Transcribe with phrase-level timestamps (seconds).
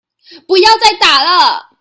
[0.47, 1.71] 不要再打了